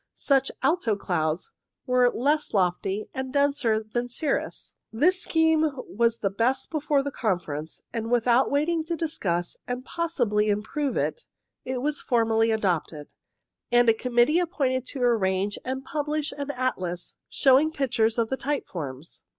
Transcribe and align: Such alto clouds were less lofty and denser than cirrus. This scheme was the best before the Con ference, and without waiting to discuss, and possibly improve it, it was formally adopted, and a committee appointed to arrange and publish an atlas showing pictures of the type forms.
Such 0.15 0.49
alto 0.63 0.95
clouds 0.95 1.51
were 1.85 2.09
less 2.09 2.55
lofty 2.55 3.07
and 3.13 3.31
denser 3.31 3.83
than 3.83 4.09
cirrus. 4.09 4.73
This 4.91 5.21
scheme 5.21 5.63
was 5.85 6.21
the 6.21 6.31
best 6.31 6.71
before 6.71 7.03
the 7.03 7.11
Con 7.11 7.39
ference, 7.39 7.81
and 7.93 8.09
without 8.09 8.49
waiting 8.49 8.83
to 8.85 8.95
discuss, 8.95 9.57
and 9.67 9.85
possibly 9.85 10.49
improve 10.49 10.97
it, 10.97 11.27
it 11.65 11.83
was 11.83 12.01
formally 12.01 12.49
adopted, 12.49 13.09
and 13.71 13.89
a 13.89 13.93
committee 13.93 14.39
appointed 14.39 14.87
to 14.87 15.03
arrange 15.03 15.59
and 15.63 15.85
publish 15.85 16.33
an 16.35 16.49
atlas 16.49 17.13
showing 17.29 17.71
pictures 17.71 18.17
of 18.17 18.29
the 18.29 18.37
type 18.37 18.67
forms. 18.67 19.21